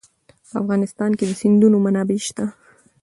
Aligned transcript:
په 0.49 0.55
افغانستان 0.61 1.11
کې 1.17 1.25
د 1.27 1.31
سیندونه 1.41 1.77
منابع 1.85 2.19
شته. 2.27 2.45